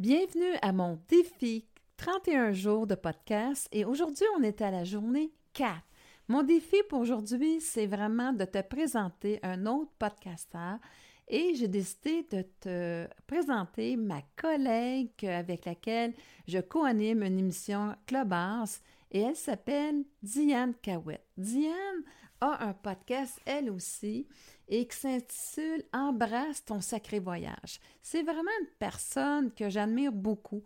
Bienvenue 0.00 0.56
à 0.62 0.72
mon 0.72 0.98
défi 1.10 1.66
31 1.98 2.52
jours 2.52 2.86
de 2.86 2.94
podcast 2.94 3.68
et 3.70 3.84
aujourd'hui 3.84 4.24
on 4.38 4.42
est 4.42 4.62
à 4.62 4.70
la 4.70 4.82
journée 4.82 5.30
4. 5.52 5.74
Mon 6.26 6.42
défi 6.42 6.76
pour 6.88 7.00
aujourd'hui, 7.00 7.60
c'est 7.60 7.84
vraiment 7.84 8.32
de 8.32 8.46
te 8.46 8.62
présenter 8.62 9.40
un 9.42 9.66
autre 9.66 9.90
podcasteur 9.98 10.78
et 11.28 11.54
j'ai 11.54 11.68
décidé 11.68 12.26
de 12.32 12.46
te 12.60 13.08
présenter 13.26 13.98
ma 13.98 14.22
collègue 14.36 15.22
avec 15.26 15.66
laquelle 15.66 16.14
je 16.48 16.60
co-anime 16.60 17.22
une 17.22 17.38
émission 17.38 17.94
Clubhouse 18.06 18.80
et 19.10 19.20
elle 19.20 19.36
s'appelle 19.36 20.04
Diane 20.22 20.74
Cahouette. 20.82 21.26
Diane 21.36 22.02
a 22.40 22.64
un 22.64 22.72
podcast, 22.72 23.38
elle 23.44 23.70
aussi, 23.70 24.26
et 24.68 24.86
qui 24.86 24.96
s'intitule 24.96 25.84
Embrasse 25.92 26.64
ton 26.64 26.80
sacré 26.80 27.18
voyage. 27.18 27.80
C'est 28.02 28.22
vraiment 28.22 28.50
une 28.60 28.68
personne 28.78 29.52
que 29.52 29.68
j'admire 29.68 30.12
beaucoup. 30.12 30.62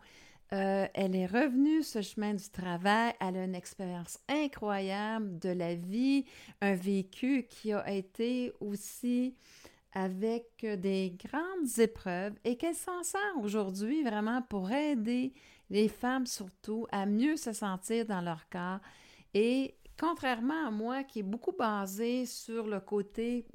Euh, 0.53 0.87
elle 0.95 1.17
est 1.17 1.27
revenue 1.27 1.83
ce 1.83 2.03
chemin 2.03 2.35
du 2.35 2.49
travail, 2.51 3.15
elle 3.19 3.37
a 3.37 3.45
une 3.45 3.55
expérience 3.55 4.19
incroyable 4.29 5.39
de 5.39 5.49
la 5.49 5.75
vie, 5.75 6.27
un 6.61 6.75
vécu 6.75 7.47
qui 7.49 7.73
a 7.73 7.91
été 7.91 8.53
aussi 8.61 9.35
avec 9.95 10.47
des 10.61 11.17
grandes 11.25 11.79
épreuves 11.79 12.35
et 12.45 12.57
qu'elle 12.57 12.75
s'en 12.75 13.03
sert 13.03 13.39
aujourd'hui 13.41 14.03
vraiment 14.03 14.43
pour 14.43 14.71
aider 14.71 15.33
les 15.71 15.89
femmes 15.89 16.27
surtout 16.27 16.87
à 16.93 17.07
mieux 17.07 17.37
se 17.37 17.53
sentir 17.53 18.05
dans 18.05 18.21
leur 18.21 18.49
corps 18.51 18.81
et 19.33 19.75
Contrairement 19.99 20.67
à 20.67 20.71
moi, 20.71 21.05
qui 21.05 21.21
est 21.21 21.25
beaucoup 21.25 21.53
basée 21.53 22.27
sur 22.27 22.67
le 22.67 22.81
côté 22.81 23.47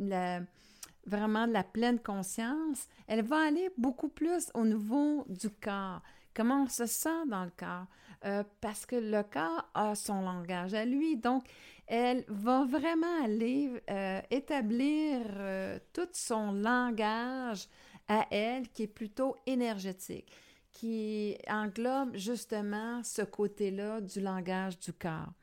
vraiment 1.06 1.48
de 1.48 1.54
la 1.54 1.64
pleine 1.64 2.00
conscience, 2.00 2.88
elle 3.08 3.24
va 3.24 3.48
aller 3.48 3.70
beaucoup 3.78 4.10
plus 4.10 4.50
au 4.54 4.66
niveau 4.66 5.26
du 5.28 5.50
corps. 5.50 6.02
Comment 6.34 6.64
on 6.64 6.70
se 6.70 6.86
sent 6.86 7.26
dans 7.28 7.44
le 7.44 7.52
corps? 7.58 7.88
Euh, 8.26 8.44
parce 8.62 8.86
que 8.86 8.96
le 8.96 9.24
corps 9.24 9.70
a 9.74 9.96
son 9.96 10.22
langage 10.22 10.74
à 10.74 10.86
lui. 10.86 11.18
Donc, 11.18 11.46
elle 11.90 12.24
va 12.28 12.66
vraiment 12.66 13.24
aller 13.24 13.82
euh, 13.90 14.22
établir 14.30 15.22
euh, 15.26 15.80
tout 15.92 16.08
son 16.14 16.52
langage 16.52 17.68
à 18.08 18.28
elle 18.30 18.70
qui 18.70 18.84
est 18.84 18.88
plutôt 18.88 19.36
énergétique, 19.48 20.32
qui 20.72 21.36
englobe 21.48 22.16
justement 22.16 23.02
ce 23.04 23.24
côté-là 23.24 24.02
du 24.02 24.22
langage 24.22 24.78
du 24.78 24.94
corps. 24.94 25.34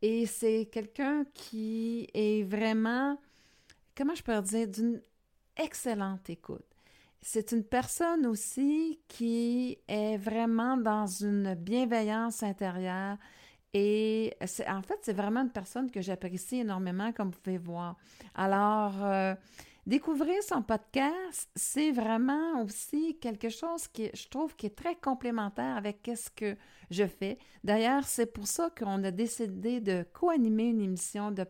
Et 0.00 0.24
c'est 0.26 0.68
quelqu'un 0.70 1.24
qui 1.34 2.08
est 2.14 2.44
vraiment, 2.44 3.18
comment 3.96 4.14
je 4.14 4.22
peux 4.22 4.40
dire, 4.40 4.68
d'une 4.68 5.02
excellente 5.56 6.30
écoute. 6.30 6.64
C'est 7.20 7.50
une 7.50 7.64
personne 7.64 8.26
aussi 8.26 9.00
qui 9.08 9.78
est 9.88 10.16
vraiment 10.16 10.76
dans 10.76 11.06
une 11.06 11.54
bienveillance 11.54 12.44
intérieure 12.44 13.16
et 13.74 14.34
en 14.68 14.82
fait, 14.82 14.98
c'est 15.02 15.12
vraiment 15.12 15.40
une 15.40 15.50
personne 15.50 15.90
que 15.90 16.00
j'apprécie 16.00 16.58
énormément, 16.58 17.12
comme 17.12 17.30
vous 17.30 17.40
pouvez 17.40 17.58
voir. 17.58 17.96
Alors, 18.34 19.02
euh, 19.02 19.34
Découvrir 19.84 20.40
son 20.44 20.62
podcast, 20.62 21.50
c'est 21.56 21.90
vraiment 21.90 22.62
aussi 22.62 23.18
quelque 23.18 23.48
chose 23.48 23.88
qui, 23.88 24.10
je 24.14 24.28
trouve, 24.28 24.54
qui 24.54 24.66
est 24.66 24.76
très 24.76 24.94
complémentaire 24.94 25.76
avec 25.76 26.08
ce 26.14 26.30
que 26.30 26.56
je 26.92 27.04
fais. 27.04 27.36
D'ailleurs, 27.64 28.04
c'est 28.04 28.32
pour 28.32 28.46
ça 28.46 28.70
qu'on 28.78 29.02
a 29.02 29.10
décidé 29.10 29.80
de 29.80 30.06
co-animer 30.12 30.68
une 30.68 30.82
émission 30.82 31.32
de, 31.32 31.44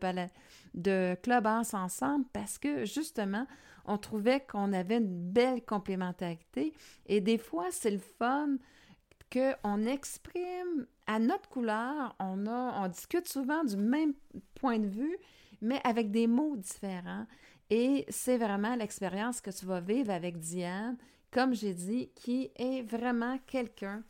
de 0.73 1.15
Clubhouse 1.23 1.75
ensemble 1.75 2.25
parce 2.33 2.57
que, 2.57 2.87
justement, 2.87 3.47
on 3.85 3.99
trouvait 3.99 4.41
qu'on 4.41 4.73
avait 4.73 4.97
une 4.97 5.31
belle 5.31 5.63
complémentarité 5.63 6.73
et 7.05 7.21
des 7.21 7.37
fois, 7.37 7.67
c'est 7.71 7.91
le 7.91 7.99
fun 7.99 8.57
qu'on 9.33 9.87
exprime 9.87 10.87
à 11.07 11.19
notre 11.19 11.49
couleur, 11.49 12.15
on, 12.19 12.47
a, 12.47 12.85
on 12.85 12.89
discute 12.89 13.29
souvent 13.29 13.65
du 13.65 13.77
même 13.77 14.13
point 14.55 14.79
de 14.79 14.87
vue, 14.87 15.17
mais 15.61 15.81
avec 15.85 16.11
des 16.11 16.27
mots 16.27 16.57
différents. 16.57 17.27
Et 17.71 18.05
c'est 18.09 18.37
vraiment 18.37 18.75
l'expérience 18.75 19.41
que 19.41 19.51
tu 19.51 19.65
vas 19.65 19.81
vivre 19.81 20.11
avec 20.11 20.39
Diane, 20.39 20.99
comme 21.31 21.55
j'ai 21.55 21.73
dit, 21.73 22.11
qui 22.15 22.51
est 22.57 22.83
vraiment 22.83 23.39
quelqu'un 23.47 24.03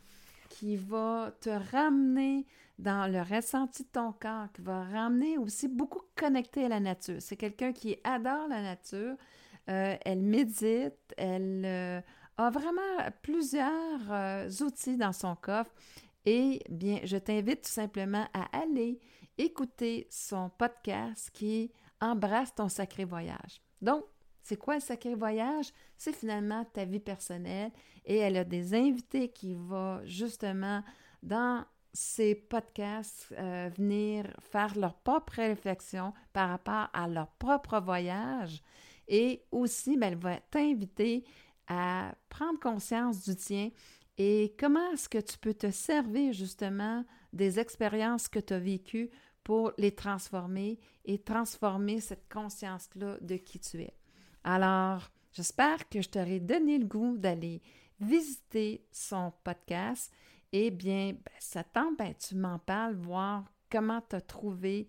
qui 0.48 0.76
va 0.76 1.32
te 1.40 1.50
ramener 1.50 2.46
dans 2.78 3.10
le 3.10 3.22
ressenti 3.22 3.84
de 3.84 3.88
ton 3.88 4.12
corps, 4.12 4.50
qui 4.52 4.62
va 4.62 4.82
ramener 4.82 5.38
aussi 5.38 5.68
beaucoup 5.68 6.02
connecté 6.16 6.64
à 6.64 6.68
la 6.68 6.80
nature. 6.80 7.16
C'est 7.20 7.36
quelqu'un 7.36 7.72
qui 7.72 7.96
adore 8.02 8.48
la 8.48 8.60
nature, 8.60 9.16
euh, 9.68 9.96
elle 10.04 10.20
médite, 10.20 11.14
elle 11.16 11.62
euh, 11.64 12.00
a 12.36 12.50
vraiment 12.50 13.10
plusieurs 13.22 14.10
euh, 14.10 14.48
outils 14.60 14.96
dans 14.96 15.12
son 15.12 15.36
coffre. 15.36 15.72
Et 16.24 16.60
bien, 16.68 17.00
je 17.04 17.16
t'invite 17.16 17.62
tout 17.62 17.70
simplement 17.70 18.26
à 18.32 18.56
aller 18.56 19.00
écouter 19.38 20.06
son 20.10 20.50
podcast 20.50 21.30
qui 21.32 21.72
embrasse 22.00 22.54
ton 22.54 22.68
sacré 22.68 23.04
voyage. 23.04 23.60
Donc, 23.80 24.04
c'est 24.42 24.56
quoi 24.56 24.74
le 24.74 24.80
sacré 24.80 25.14
voyage? 25.14 25.72
C'est 25.96 26.14
finalement 26.14 26.64
ta 26.64 26.84
vie 26.84 27.00
personnelle 27.00 27.70
et 28.04 28.16
elle 28.16 28.36
a 28.36 28.44
des 28.44 28.74
invités 28.74 29.28
qui 29.28 29.54
vont 29.54 30.00
justement 30.04 30.82
dans 31.22 31.64
ces 31.92 32.34
podcasts 32.34 33.32
euh, 33.38 33.70
venir 33.76 34.24
faire 34.40 34.76
leur 34.76 34.94
propre 34.94 35.34
réflexion 35.36 36.12
par 36.32 36.48
rapport 36.48 36.88
à 36.92 37.06
leur 37.06 37.28
propre 37.32 37.80
voyage 37.80 38.62
et 39.08 39.44
aussi 39.52 39.96
ben, 39.96 40.12
elle 40.12 40.18
va 40.18 40.38
t'inviter 40.50 41.24
à 41.68 42.14
prendre 42.28 42.58
conscience 42.58 43.22
du 43.24 43.36
tien 43.36 43.70
et 44.18 44.54
comment 44.58 44.92
est-ce 44.92 45.08
que 45.08 45.18
tu 45.18 45.38
peux 45.38 45.54
te 45.54 45.70
servir 45.70 46.32
justement 46.32 47.04
des 47.32 47.58
expériences 47.58 48.28
que 48.28 48.38
tu 48.38 48.52
as 48.52 48.58
vécues 48.58 49.10
pour 49.42 49.72
les 49.78 49.94
transformer 49.94 50.78
et 51.04 51.18
transformer 51.18 52.00
cette 52.00 52.28
conscience-là 52.32 53.16
de 53.20 53.36
qui 53.36 53.58
tu 53.58 53.80
es. 53.82 53.94
Alors, 54.44 55.10
j'espère 55.32 55.88
que 55.88 56.00
je 56.00 56.08
t'aurai 56.08 56.40
donné 56.40 56.78
le 56.78 56.86
goût 56.86 57.16
d'aller 57.16 57.62
visiter 58.00 58.84
son 58.90 59.32
podcast. 59.44 60.12
Eh 60.52 60.70
bien, 60.70 61.12
ben, 61.12 61.32
ça 61.38 61.64
tente, 61.64 61.96
ben, 61.98 62.14
tu 62.14 62.34
m'en 62.34 62.58
parles, 62.58 62.94
voir 62.94 63.44
comment 63.70 64.02
tu 64.08 64.16
as 64.16 64.20
trouvé, 64.20 64.86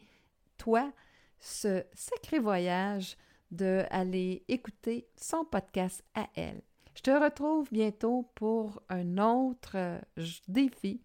toi, 0.57 0.91
ce 1.39 1.83
sacré 1.93 2.39
voyage 2.39 3.17
d'aller 3.53 4.43
écouter 4.47 5.07
son 5.15 5.45
podcast 5.45 6.03
à 6.15 6.27
elle. 6.35 6.61
Je 6.95 7.01
te 7.01 7.11
retrouve 7.11 7.67
bientôt 7.71 8.29
pour 8.35 8.81
un 8.89 9.17
autre 9.17 9.75
euh, 9.75 9.99
défi 10.47 11.01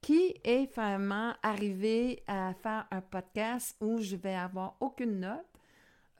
qui 0.00 0.34
est 0.42 0.74
vraiment 0.74 1.32
arrivé 1.42 2.22
à 2.26 2.54
faire 2.54 2.86
un 2.90 3.00
podcast 3.00 3.76
où 3.80 4.00
je 4.00 4.16
vais 4.16 4.34
avoir 4.34 4.76
aucune 4.80 5.20
note, 5.20 5.46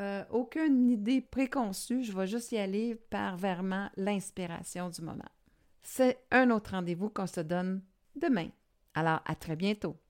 euh, 0.00 0.24
aucune 0.30 0.88
idée 0.88 1.20
préconçue, 1.20 2.04
je 2.04 2.16
vais 2.16 2.26
juste 2.26 2.52
y 2.52 2.58
aller 2.58 2.94
par 2.94 3.36
vraiment 3.36 3.90
l'inspiration 3.96 4.88
du 4.88 5.02
moment. 5.02 5.28
C'est 5.82 6.24
un 6.30 6.50
autre 6.50 6.70
rendez-vous 6.70 7.10
qu'on 7.10 7.26
se 7.26 7.40
donne 7.40 7.82
demain. 8.14 8.48
Alors, 8.94 9.20
à 9.26 9.34
très 9.34 9.56
bientôt. 9.56 9.96